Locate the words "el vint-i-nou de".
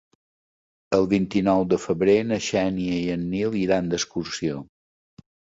0.97-1.79